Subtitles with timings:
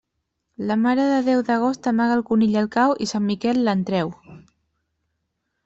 [0.69, 4.13] La Mare de Déu d'agost amaga el conill al cau i Sant Miquel l'en treu.